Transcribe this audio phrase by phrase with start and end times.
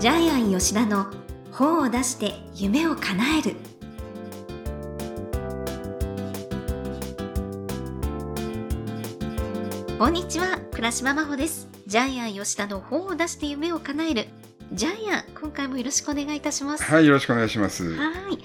[0.00, 1.08] ジャイアン吉田の
[1.52, 3.56] 本を出して夢を叶える。
[9.98, 11.68] こんにちは倉島真帆です。
[11.86, 14.24] ジャイアン吉田の本を出して夢を叶える。
[14.72, 16.84] ジャイアン今回もよろしくお願いいたします。
[16.84, 17.94] はい、よろしくお願いします。
[17.94, 18.38] はい。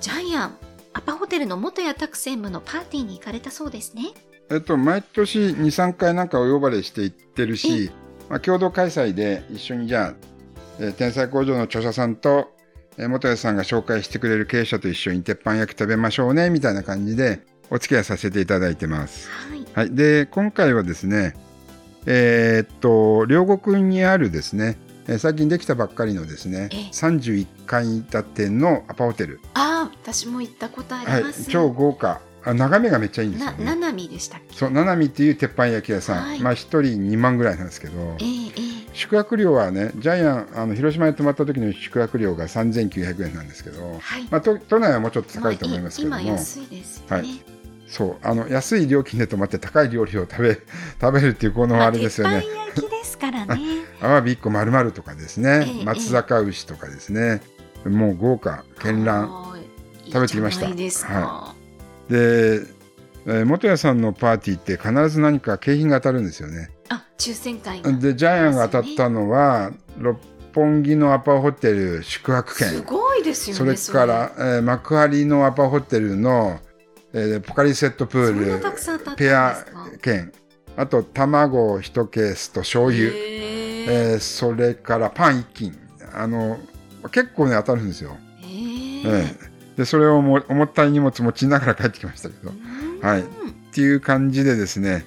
[0.00, 0.56] ジャイアン
[0.94, 4.14] アパホテルの元谷拓専務のパーティーに行かれたそうですね。
[4.50, 7.90] えっと、毎年2、3回なんかお呼ばれして行ってるし、
[8.30, 10.35] まあ、共同開催で一緒にじゃあ、
[10.78, 12.52] えー天才工場の著者さんと、
[12.98, 17.40] えー元谷さんが紹介してくれる経営者と一緒に鉄板焼き食べましょうね、みたいな感じで
[17.70, 19.28] お付き合いさせていただいてます。
[19.50, 19.94] はいはい。
[19.94, 21.34] で、今回はですね、
[22.06, 29.40] えーっと、両国にあるですね、えー最近できたばっかりのですねええ、31階建てのアパホテル。
[29.54, 31.44] ああ私も行ったことありはいます、。
[31.50, 32.20] 超豪華。
[32.44, 33.64] あ眺めがめっちゃいいんですよな、ね。
[33.64, 34.56] ななみでしたっけ？
[34.56, 36.24] そう、ななみっていう鉄板焼き屋さん。
[36.24, 44.28] はいまあ、一人2万ぐらいなんですけどえ、ええ宿泊料はね、ジャイアン、あの、広島に泊まった時の宿泊料が3900円なんですけど、えはい。
[44.30, 46.38] まあ、都都内はもうちょっと高いと思いますけども、
[47.86, 50.54] そう、あの、安い料金で泊まって高い料理を食べ、
[51.00, 52.34] 食べるっていうこのあれですよね。
[52.34, 53.60] まあ鉄板焼きですからね。
[54.00, 57.42] アワビ1個丸々とかですね、ええ松坂牛とかですね、
[57.84, 59.30] もう豪華、絢爛。
[59.30, 59.56] はい
[60.06, 60.66] 食べてきました
[62.08, 62.62] で
[63.28, 66.70] えー元谷さんのパーティーって必ず何か景品が当たるんですよね。
[66.88, 67.92] あ、抽選会が。
[67.92, 70.18] でジャイアンが当たったのは、六
[70.54, 73.72] 本木のアパホテル宿泊す券ごいですよそね。
[73.72, 76.60] れから、えー幕張のアパホテルの、
[77.12, 79.56] えーポカリセットプールペア
[80.00, 80.32] 券。
[80.78, 85.78] あと卵1ケースと醤油、へええーそれからパン1斤。
[86.14, 86.58] あの
[87.10, 89.46] 結構ね当たるんですよ、へえええ
[89.78, 93.06] でそれをも重たい荷物持ちながら帰ってきましたけど、うん。
[93.06, 93.20] はい。
[93.20, 93.24] っ
[93.72, 95.04] ていう感じでですね、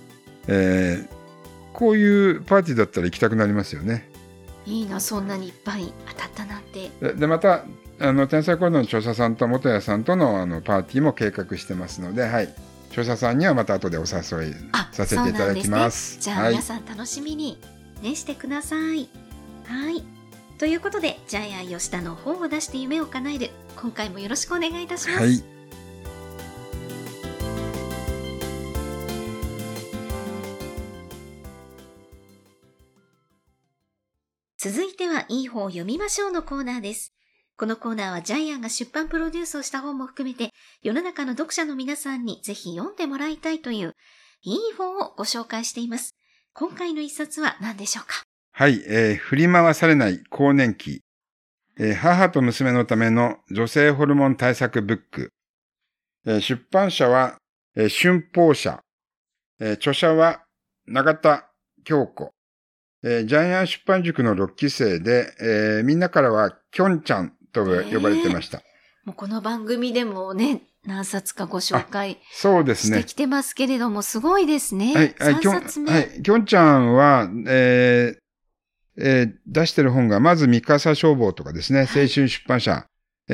[0.47, 1.18] えー
[1.79, 4.09] こういうパーティーだったら行きたくなりますよね。
[4.65, 6.91] いいな、そんなにいっぱい当たったなんて。
[7.01, 7.63] ででまた
[8.01, 12.53] あの天才コードの著者さんと元谷さんとのあのパーティーも計画してますので、はい、
[12.89, 16.13] 著者さんにはまた後でお誘いあ、させていただきます。
[16.13, 16.21] すね。
[16.23, 17.57] じゃあはい皆さん楽しみに
[18.01, 19.07] ねしてください。
[19.65, 20.03] はい。
[20.57, 23.51] ということで、ジャイアン吉田の本を出して夢を叶える。
[23.77, 25.19] 今回もよろしくお願いいたします。
[25.21, 25.41] はい、
[34.61, 37.13] 続いては、いい本を読みましょうのコーナーです。
[37.55, 40.49] このコーナーはジャイアンが出版プロデュースをした本も含めて、
[40.81, 43.93] 世の中の読者の皆さんにぜひ読んでもらいたいという、
[44.41, 46.13] いい本をご紹介しています。
[46.51, 48.23] 今回の一冊は何でしょうか？
[48.51, 51.03] はい、えー振り回されない更年期、
[51.79, 55.29] えー母と娘のための女性ホルモン対策ブック、
[56.25, 57.37] えー出版社は、
[57.77, 58.81] えー春報社、
[59.61, 60.43] えー著者は
[60.85, 61.49] 永田
[61.85, 62.31] 京子、
[63.03, 68.61] えージャイアン出版塾の6期生で、えーみんなからはきょんちゃんと呼ばれてました。
[69.05, 72.97] もうこの番組でもね、何冊かご紹介そうですね。
[72.99, 74.93] してきてますけれども、すごいですね。
[74.93, 75.91] はい、はい、3きょん、冊目。
[75.91, 78.19] はい、きょんちゃんは、えー
[79.01, 82.85] えー出してる本が、まず、三笠消防とかですね、青春出版社、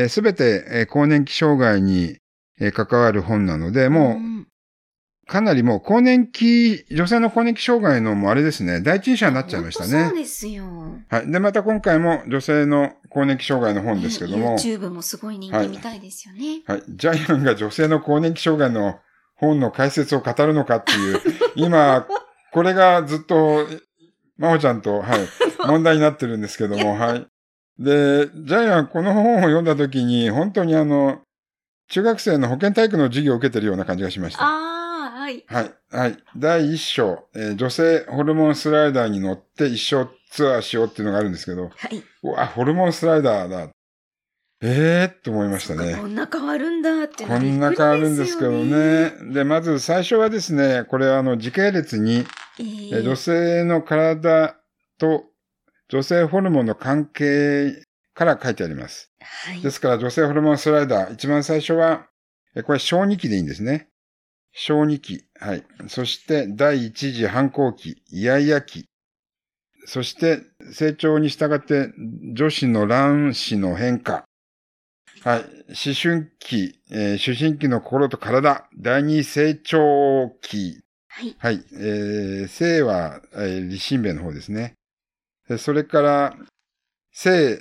[0.09, 2.17] す、べ、て、えー更年期障害に、
[2.59, 4.47] えー関わる本なので、もう、ん
[5.27, 10.17] かなりもう、更年期、女性の更年期障害のもうあれですね、第一人者になっちゃいましたねそう。
[10.17, 10.65] ですよ。
[11.09, 11.31] はい。
[11.31, 16.61] で、また今回も女性の更年期障害の本ですけども、ね YouTube もすごい人気みたいですよね。
[16.67, 16.83] はい。
[16.87, 18.99] ジャイアンが女性の更年期障害の
[19.35, 21.19] 本の解説を語るのかっていう、
[21.55, 22.05] 今、
[22.53, 23.65] これがずっと、
[24.37, 25.27] まほちゃんと、はい、
[25.67, 27.27] 問題になってるんですけども、はい。
[27.79, 31.21] で、ジャイアンこの本を読んだ時に、本当にあの、
[31.89, 34.74] 中学生の保健体育の授業を受けてるような感じがしました。
[35.25, 35.43] はい。
[35.47, 35.73] はい。
[35.89, 36.17] はい。
[36.37, 42.03] 第一章、えー女性ホルモンスライダーに乗って一生ツアーしようっていうのがあるんですけど、はい。
[42.21, 43.69] うわ、ホルモンスライダーだ。
[44.61, 45.95] ええー、と思いましたね。
[45.95, 49.13] こんな変わるんだってこんな変わるんですけどね。
[49.33, 52.23] で、まず最初はですね、これはあの時系列に、え
[52.59, 54.57] えー女性の体
[54.99, 55.23] と
[55.89, 57.83] 女性ホルモンの関係
[58.13, 59.11] から書いてあります。
[59.21, 59.61] はい。
[59.61, 62.05] ですから女性ホルモンスライダー、一番最初は、
[62.55, 63.89] えこれ小児期でいいんですね。
[64.57, 65.25] 小児期。
[65.37, 65.65] はい。
[65.89, 68.85] そして第一次反抗期、イヤイヤ期。
[69.85, 70.39] そして
[70.71, 71.93] 成長に従って
[72.33, 74.23] 女子の卵子の変化。
[75.23, 75.39] はい。
[75.39, 80.81] 思春期、えー思春期の心と体、第二成長期。
[81.09, 81.35] はい。
[81.37, 81.63] はい。
[81.73, 84.75] えー、性は、えー、立身弁の方ですね。
[85.49, 86.37] でそれから、
[87.11, 87.59] 性、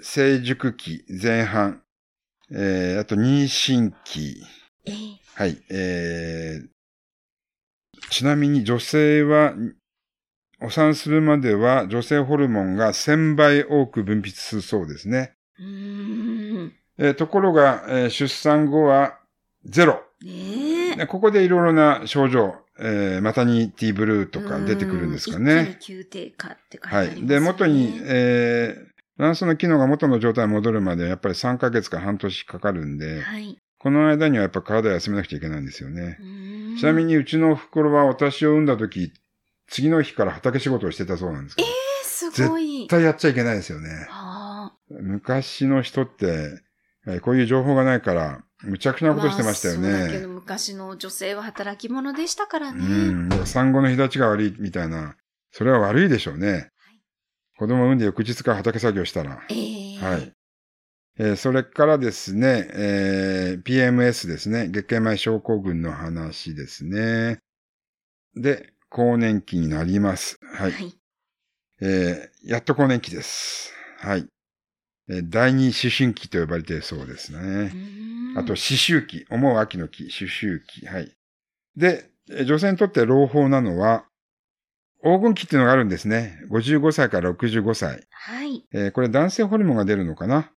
[0.00, 1.82] 成熟期前半。
[2.50, 4.42] えー、あと妊娠期。
[4.88, 5.56] えーはい。
[5.70, 9.54] えー、ちなみに女性は、
[10.60, 15.34] お産するまでは女性ホルモンが1000倍多く分泌するそうですね。
[16.98, 19.18] えーところが、えー出産後は
[19.64, 20.02] ゼロ。
[20.22, 20.96] ねえ。
[20.96, 25.78] でここでいろいろな症状、えーマタニティブルーとか出てくるんですかうんね。
[25.80, 27.26] 急低下って書いてあはい。
[27.26, 33.56] で、元に、えー、卵巣の機能が元の状態に戻るまでやっぱり3ヶ月から半年かかるんで、はい。
[33.78, 36.22] この間にはやっぱ体を休めなくちゃいけないんですよねう。
[36.22, 39.12] ーんちなみにうちの袋は私を産んだ時、
[39.68, 42.88] 次の日から畑仕事をしてたそうなんですけど、えー、すごい絶。
[42.88, 44.06] 対やっちゃいけないですよね。
[44.10, 46.60] あ昔の人って、
[47.06, 50.34] えーこういう情報がないから、むちゃくちゃあなことしてましたよまあそうだけどね。
[50.34, 52.82] 昔の女性は働き者でしたからうね。
[52.82, 53.28] ん。
[53.28, 55.16] で産後の日立ちが悪いみたいな、
[55.52, 56.70] それは悪いでしょうね。
[57.56, 59.40] 子供を産んで翌日から畑作業したら。
[59.48, 60.32] ええはい。
[61.18, 64.68] えーそれからですね、えー PMS ですね。
[64.68, 67.40] 月経前症候群の話ですね。
[68.36, 70.38] で、更年期になります。
[70.42, 70.72] はい。
[70.72, 70.94] はい。
[71.80, 73.72] えーやっと更年期です。
[73.98, 74.26] はい。
[75.08, 77.72] えー第二思春期と呼ばれているそうですね。
[78.36, 78.56] あと、思
[78.86, 80.86] 春期、思う秋の期、思春期。
[80.86, 81.12] はい。
[81.76, 84.04] で、えー女性にとって朗報なのは、
[85.02, 86.38] 黄金期っていうのがあるんですね。
[86.50, 88.06] 55歳から65歳。
[88.10, 88.64] はい。
[88.72, 90.42] えーこれ男性ホルモンが出るのかな？
[90.42, 90.52] だ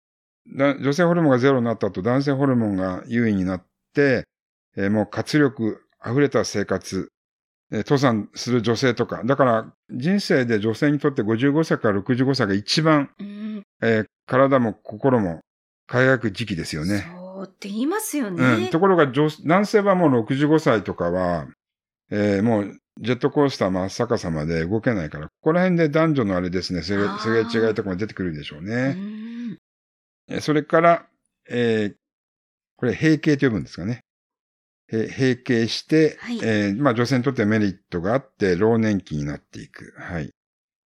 [0.54, 3.64] 女性ホルモンがゼロになった後、男性ホルモンが優位になっ
[3.94, 4.24] て、
[4.76, 7.08] えーもう活力溢れた生活、
[7.70, 9.22] えー登山する女性とか。
[9.24, 13.62] だから、人生で女性にとって55歳から65歳が一番、うん。
[13.82, 15.40] えー体も心も
[15.86, 17.06] 輝く時期ですよね。
[17.10, 18.44] そうって言いますよね。
[18.44, 18.68] うん。
[18.68, 21.46] ところが女、男性はもう65歳とかは、
[22.10, 27.02] えーもう、ジェットコースター真っ逆さまで動けないから、ここら辺で男女のあれですね、すれ
[27.42, 28.94] 違いとかも出てくるでしょううね。
[28.94, 29.37] んえ
[30.40, 31.06] それから、
[31.48, 31.94] えー
[32.76, 34.00] これ、閉経と呼ぶんですかね。
[34.92, 39.94] へ閉経して、はいえーまあ女性にとってメリットがあって、老年期になっていく。
[39.98, 40.30] はい。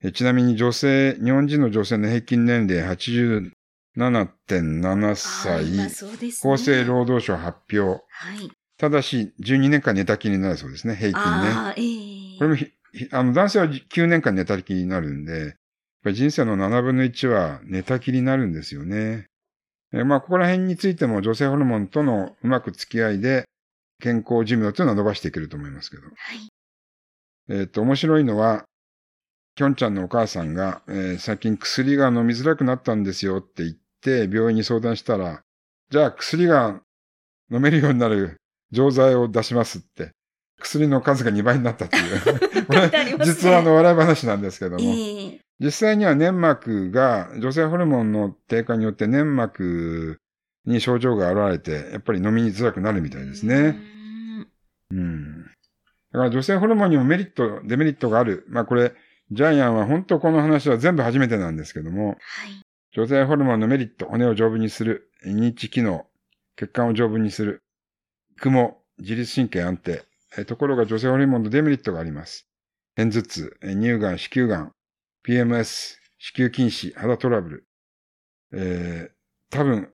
[0.03, 2.83] えちなみに女性、日本人の女性の平均年齢
[3.97, 8.03] 87.7あ歳、ー今そうですね厚生労働省発表。
[8.09, 8.49] はい。
[8.77, 11.21] ただし、12年間寝たきりになるそうですね、平均ね。
[11.49, 12.55] ああ、ええこれも
[13.11, 15.55] あの、男性は9年間寝たきりになるんで、
[16.13, 19.27] 人生の7分の1は寝たきりになるんですよね。
[19.93, 23.45] えーまあ、ここら辺についても女性ホルモンとのうまく付き合いで、
[24.01, 26.03] 健康寿命というのは伸ばしていけると思いますけど。
[26.03, 26.13] はい。
[27.49, 28.65] えっ、と、面白いのは、
[29.55, 35.41] きょんちゃんのお母さんが、えー最近薬が飲みづらくなったんですよって言って、病院に相談したら、
[35.89, 36.81] じゃあ薬が
[37.51, 38.37] 飲めるようになる
[38.71, 40.11] 錠剤を出しますって、
[40.61, 42.21] 薬の数が2倍になったっていう。
[43.25, 50.19] 実はあの笑い話なんですけども、ええ実際には粘膜が、女性ホルモンの低下によって粘膜
[50.65, 53.55] に症状が現れて、やっぱり飲みづらくなるみたいですね。
[53.55, 53.91] うん
[54.89, 55.43] うん。
[55.43, 58.43] だから女性ホルモンにもメリット、デメリットがある。
[58.49, 58.93] まあこれ、
[59.29, 62.17] ジャイアンは本当この話は全部初めてなんですけども、はい。
[62.93, 66.07] 女性ホルモンのメリット、骨を丈夫にする、認知機能、
[66.55, 67.61] 血管を丈夫にする、
[68.37, 70.03] 育毛、自律神経安定。
[70.37, 72.47] えところが女性ホルモンのデメリットがあります。
[72.95, 74.71] 片頭痛、え乳がん、子宮がん、
[75.27, 77.67] PMS、子宮筋腫、肌トラブル。
[78.53, 79.89] えー、多分、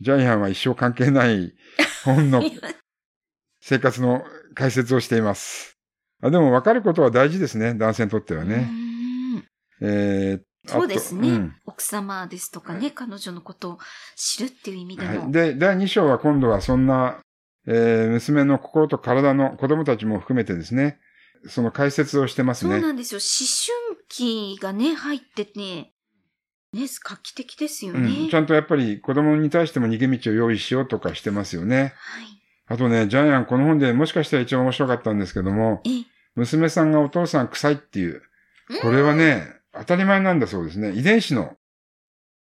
[0.00, 1.54] ジャイアンは一生関係ない
[2.04, 2.42] 本の
[3.60, 4.24] 生活の
[4.54, 5.78] 解説をしています。
[6.22, 8.56] あでも分かることは大事ですね、男性にとってはうね。
[8.56, 9.44] ん
[9.82, 13.78] えーそうですね、うん奥様ですとかね、彼女のことを
[14.14, 15.22] 知るっていう意味でも。
[15.22, 17.20] はい、で、第2章は今度はそんな、
[17.66, 21.00] えー娘の心と体の子供たちも含めてですね、
[21.46, 22.72] その解説をしてますね。
[22.72, 23.20] そうなんですよ。
[23.20, 25.92] 思春期がね、入ってて、
[26.72, 28.24] ね、画期的ですよね。
[28.24, 31.94] うん、ちゃんとやっぱり子供に対しても逃げ道を用意しようとかしてますよね。
[31.96, 32.26] はい。
[32.66, 36.04] あとね、ジャイアンこの本でもしかしたら一番面白かったんですけども、え、
[36.36, 38.22] 娘さんがお父さん臭いっていう、
[38.82, 40.92] これはね、当たり前なんだそうですね。
[40.92, 41.56] 遺伝子の、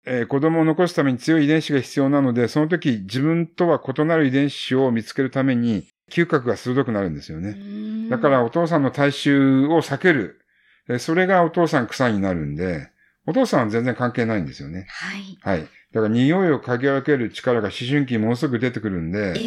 [0.04, 7.54] えー子供を残すために強い遺伝子が必要なので、その時自分とは異なる遺伝子を見つけるために、嗅覚が鋭くなるんですよね。
[7.54, 10.40] ねだから、お父さんの体臭を避ける。
[10.88, 12.90] えーそれがお父さん臭いになるんで、
[13.26, 14.86] お父さんは全然関係ないんですよね。
[14.88, 15.16] は
[15.54, 15.58] い。
[15.58, 15.68] はい。
[15.92, 19.40] だから匂いを嗅ぎ分ける力が思春期にものすごく出てくるんえで、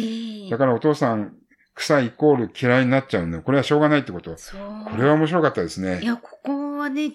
[0.46, 1.34] えだからお父さん
[1.74, 4.36] 臭いイコール嫌いになっちゃうんで、これはしょうがないってこと。
[4.36, 4.60] そう。
[4.90, 6.00] これは面白かったですね。
[6.02, 7.12] いや、ここはね、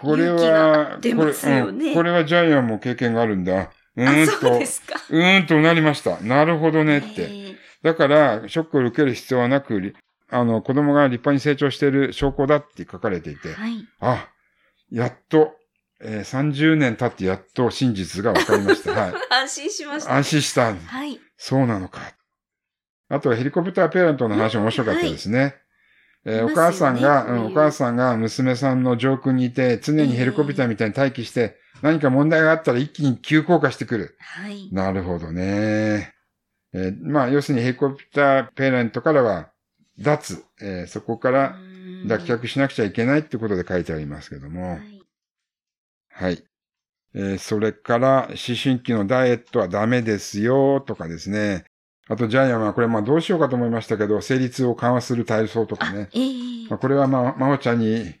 [0.00, 3.70] これはが、出ますよねこれ,、うん、これはジャイアンも経験があるんだ。
[3.98, 4.32] うんと
[4.66, 6.20] そうんとなりました。
[6.20, 7.22] なるほどねって。
[7.22, 9.94] ええだから、ショックを受ける必要はなく、り
[10.30, 13.86] あの、子供が立派に成長している証拠だって書かれていて、はい。
[14.00, 14.28] あ、
[14.90, 15.52] やっと、
[16.00, 18.92] えー30年経ってやっと真実が分かりました。
[18.92, 19.12] はい。
[19.30, 20.14] 安心しました。
[20.14, 20.74] 安心した。
[20.74, 21.20] はい。
[21.36, 22.00] そうなのか。
[23.08, 25.54] あとはヘリコプターペアレントの話も面白かったですね。
[26.24, 34.16] えーおいますよね母さんが、こういううんお母さんが娘さんの上空にいて、常にヘリコプターみたいに待機して、何か問題があったら一気に急降下してくる。
[34.18, 34.68] はい。
[34.72, 36.12] なるほどね。
[36.74, 39.50] えーまあ、要するにヘリコプターペレントからは
[39.98, 41.64] 脱、えーそこからう
[42.04, 44.78] ん脱却しなくちゃいけないってことで書いてありますけどはも。
[44.78, 45.02] い。
[46.10, 46.44] はい。
[47.14, 51.64] えーそれから、思春期のダイエットはダメですよ、とかですね。
[52.06, 56.08] あと、ジャイアンはこれ、まあ、どうしようかと思いましたけど、生理痛を緩和する体操とかね。
[56.14, 56.20] え
[56.64, 58.14] えまあ、これは、まあ、まほちゃんに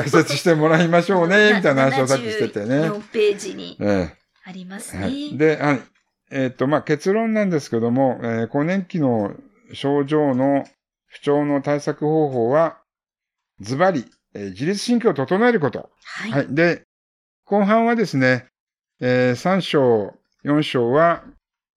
[0.00, 2.90] 解説してもらいましょうね、みたいな話をさっきしててね。
[2.90, 5.04] 4ページにえありますえね。
[5.04, 5.38] はい。
[5.38, 5.80] で、はい。
[6.30, 9.34] えっ、と、まあ、結論なんですけども、えー更年期の
[9.72, 10.64] 症状の
[11.06, 12.78] 不調の対策方法は、
[13.60, 15.90] ズバリ、えー自律神経を整えること。
[16.04, 16.30] はい。
[16.32, 16.46] はい。
[16.54, 16.82] で、
[17.44, 18.46] 後半はですね、
[19.00, 21.24] え3章、4章は、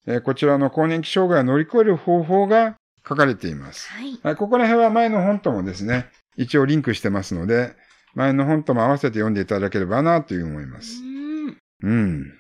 [0.07, 2.75] えーこちらの更年期障害を乗り越える方法が
[3.07, 3.89] 書かれています。
[3.89, 4.19] はい。
[4.23, 7.75] はい、ここら辺は前の本ともですね、一応リンクしてますので、
[8.17, 11.01] 前の本とも合わせて読んでいただければなという思いまうす。
[11.03, 11.57] ん。
[11.83, 12.39] うん。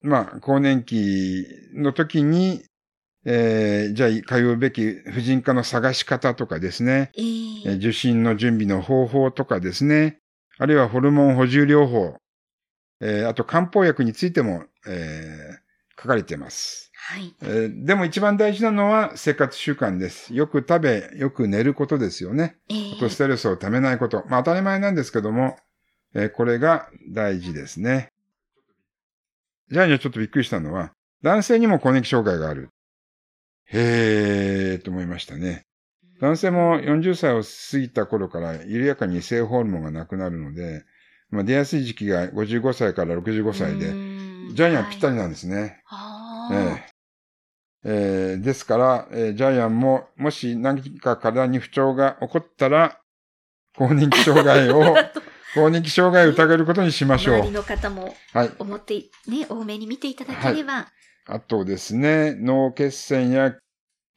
[0.00, 2.64] まあ、更年期の時に、
[3.26, 10.16] えーじゃあ、通うべき婦人科の探し方とかですね、ええーえ受診の準備の方法とかですね、
[10.58, 12.16] あるいはホルモン補充療法、
[13.02, 15.51] えーあと漢方薬についても、えー
[16.02, 17.34] 書かれています、はい。
[17.42, 20.34] えーでも一番大事なのは生活習慣です。
[20.34, 22.56] よく食べ、よく寝ることですよね。
[22.68, 24.24] ええあとストレスをためないこと。
[24.28, 25.56] まあ当たり前なんですけども、
[26.14, 28.08] えーこれが大事ですね。
[29.70, 30.92] じゃあちょっとびっくりしたのは、
[31.22, 32.70] 男性にも更年期障害がある。
[33.66, 35.64] へーと思いましたね。
[36.20, 40.84] 男性も40歳を過ぎた頃から緩やかに性ホルモンがなくなるので、
[41.30, 44.11] まあ、出やすい時期が55歳から65歳で、で
[44.54, 45.82] ジャイアンぴったりなんですね。
[45.86, 46.92] あええ
[47.84, 53.00] えーですから、えージャイアンも、もし何か体に不調が起こったら、
[53.76, 54.96] 更年期障害を、
[55.54, 57.34] 更年期障害を疑えることにしましょう。
[57.36, 58.50] 周りの方もはい。
[58.58, 58.94] 思って、
[59.26, 60.86] ね、多めに見ていただければ、
[61.26, 63.54] あとですね、脳血栓や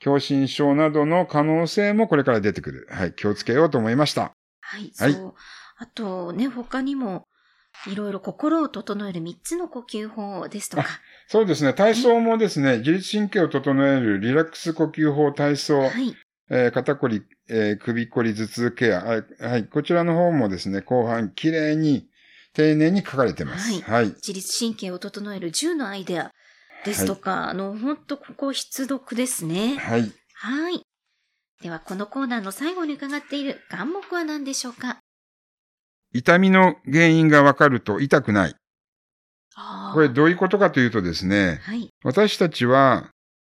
[0.03, 2.87] 狭心症などの可能性もこれから出てくる。
[2.89, 3.13] はい。
[3.13, 4.33] 気をつけようと思いました。
[4.61, 5.33] はい、はいそう。
[5.77, 7.27] あとね、他にも、
[7.87, 10.85] いろいろ心を整える3つの呼吸法ですとか。
[11.27, 11.73] そうですね。
[11.73, 16.15] 体操もですね、自律神経を整えるリラックス呼吸法体操、はい。
[16.49, 19.65] えー肩こり、えー首こり頭痛ケア、はい、はい。
[19.67, 22.07] こちらの方もですね、後半綺麗に、
[22.53, 23.81] 丁寧に書かれてます。
[23.81, 24.05] はい。
[24.07, 26.31] 自律神経を整える10のアイデア
[26.85, 29.75] ですとか、あの、ほんとここ必読ですね。
[29.75, 30.11] はい。
[30.35, 30.81] はい。
[31.61, 34.99] では、このコーナーの最後に伺っている願目は何でしょうか？
[36.17, 38.55] 痛みの原因がわかると痛くない。
[39.93, 41.89] これどういうことかというとですね、はい。
[42.03, 43.09] 私たちは、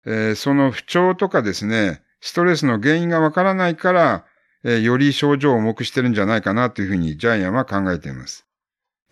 [0.06, 4.26] えーその不調とかですね、ストレスの原因がわからないから、
[4.64, 8.46] えーより症状を重くしてるんじゃないかなというふうにジャイアンは考えています。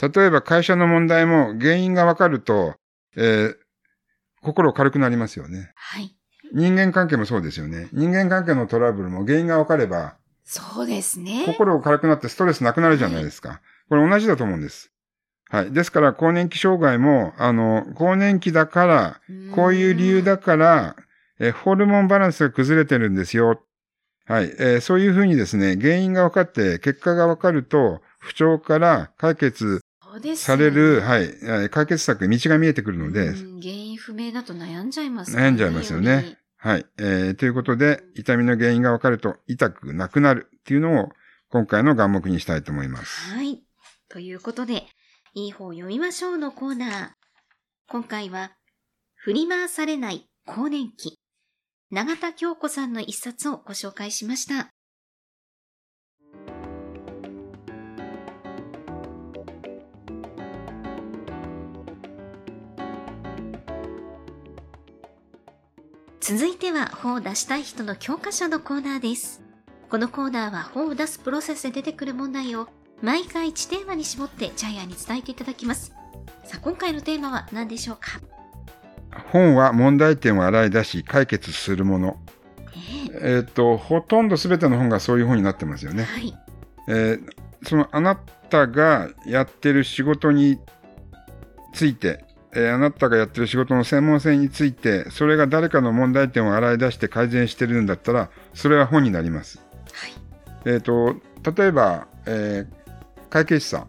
[0.01, 2.75] 例えば会社の問題も原因がわかると、
[3.16, 3.56] えー
[4.42, 5.72] 心軽くなりますよね。
[5.75, 6.16] はい。
[6.54, 7.89] 人間関係もそうですよね。
[7.92, 10.16] 人間関係のトラブルも原因がわかれば、
[10.50, 11.44] そうですね。
[11.46, 13.60] 心軽くなってストレスなくなるじゃないですか。
[13.89, 14.92] これ同じだと思うんです。
[15.50, 15.72] はい。
[15.74, 19.22] ですから、更年期障害も、あの、更年期だから、
[19.54, 20.96] こういう理由だから、
[21.39, 23.62] えーホルモンバランスが崩れてるんですよ。
[24.25, 24.46] はい。
[24.58, 29.82] えーそういうふうにですね、原因が分かって、結果が分かると、不調から解決
[30.36, 36.86] される、はい、えー解決策、道が見えてくるので、うん原因不明だと悩んじゃいます悩んじゃいますよねはい。
[36.98, 41.10] えーということで、痛みの原因が分かると痛くなくなるっていうのを、
[41.50, 43.34] 今回の眼目にしたいと思います。
[43.34, 43.62] はい。
[44.10, 44.88] ということで、
[45.34, 47.10] いい方読みましょうのコーナー。
[47.88, 48.54] 今回は、
[49.16, 51.20] 振り回されない更年期。
[51.92, 54.72] 永田京子さんの一冊をご紹介しました。
[66.20, 69.42] 続いては本を出したい人の教科書のコーナーです。
[69.90, 72.68] このコーナーは本を出すプロセスで出てくる問題を
[73.02, 75.94] 毎回1テーマに絞ってジャイアンに伝えていただきます。
[76.44, 78.20] さあ、今回のテーマは何でしょうか？
[79.32, 82.18] 本は問題点を洗い出し解決するもの。
[83.14, 86.08] ええっ、と、ほとんど全ての本がそういう本になってますよね。
[86.10, 86.34] えはい。
[86.88, 90.60] えーそのあなたがやってる仕事に
[91.74, 92.24] ついて、
[92.58, 99.64] えーあなたがやってる仕事の専門性について、それが誰かの問題点を洗い出して改善してるんだったら、それは本になります。
[99.94, 100.14] はい。
[100.66, 101.16] えっ、と、
[101.56, 102.78] 例えば、えー
[103.30, 103.88] 会計士さん。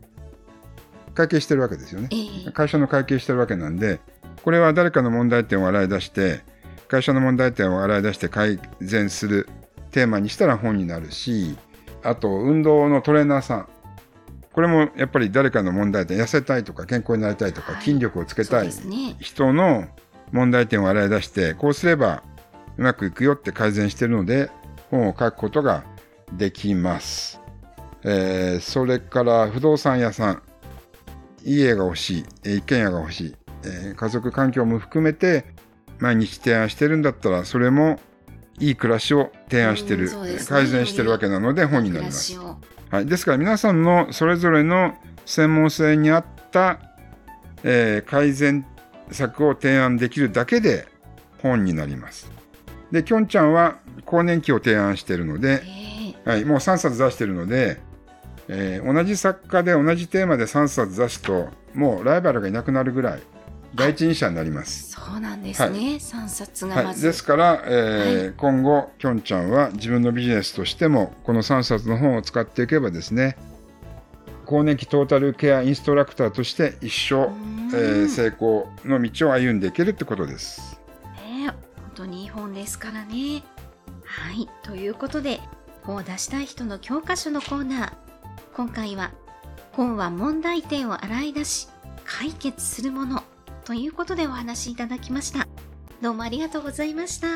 [1.15, 2.09] 会計してるわけですよね。
[2.13, 4.01] ええ会社の会計してるわけなんで、
[4.43, 6.41] これは誰かの問題点を洗い出して、
[6.89, 9.49] 会社の問題点を洗い出して改善する
[9.93, 11.57] テーマにしたら本になるし、
[12.03, 13.69] あと、運動のトレーナーさん。
[14.59, 18.71] これもやっぱり誰かの問題点、痩せたいとか健康になりたいとか、はい筋力をつけたい。
[19.21, 19.87] 人の
[20.33, 22.25] 問題点を洗い出して、こうすれば
[22.77, 24.51] うまくいくよって改善しているので、
[24.91, 25.85] 本を書くことが
[26.33, 27.41] できます。
[28.03, 30.43] えーそれから不動産屋さん。
[31.45, 35.45] 家が欲しい、えー一軒家が欲しい、えー家族環境も含めて
[36.01, 38.01] 毎日提案してるんだったら、それも
[38.59, 42.37] いい暮らしを提案してる、ね改善してるわけなので本になります。
[42.91, 44.95] はい、ですから皆さんのそれぞれの
[45.27, 46.81] 専門性に合った、
[47.63, 48.65] えー改善
[49.11, 50.87] 策を提案できるだけで
[51.43, 52.31] 本になります。
[52.91, 57.81] で、きょんちゃんは更年期を提案しているので、ええはい、もう3冊出してるので、
[58.49, 63.21] えー同じ作家で同じテーマで3冊出すと、もうライバルがいなくなるぐらい、
[63.75, 64.93] 第一人者になります。
[64.93, 65.99] そうなんですね。
[66.01, 67.01] 三冊がはい。
[67.01, 73.37] ですから、えー今後、きょんちゃんは自分のビジネスとしても、この3冊の本を使っていけばですね、
[74.47, 80.81] 更年期トータルケアインストラクターとして一生、うんえー成功の道を歩んでいけるってことです。
[81.27, 81.57] ねえ本
[81.95, 83.43] 当にいい本ですからね。
[84.05, 84.49] はい。
[84.63, 85.41] ということで、
[85.83, 87.93] 本を出したい人の教科書のコーナー。
[88.57, 89.11] 今回は、
[89.73, 91.69] 本は問題点を洗い出し、
[92.05, 93.23] 解決するもの。
[93.69, 95.47] ということでお話しいただきました。
[96.01, 97.29] どうもありがとうございました。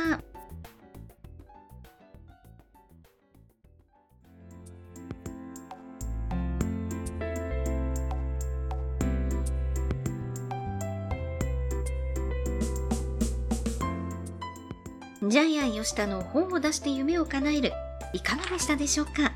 [15.28, 17.72] ジャイアン吉田の本を出して夢を叶える、
[18.14, 19.34] いかがでしたでしょうか？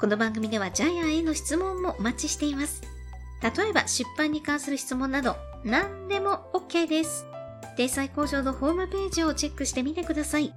[0.00, 2.82] この番組ではジャイアンへの質問もお待ちしています。
[3.56, 7.26] 例えば出版に関する質問など、何でも OK です。
[7.76, 10.54] 定載工場のホームページをチェックしてみてください。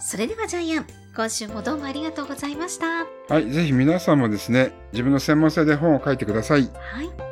[0.00, 3.06] それではジャイアン、今週もどうもありがとうございました。
[3.32, 6.62] はい、ぜひ皆さんもですね、自分の専門性で本を書いてください。
[6.62, 7.29] はい。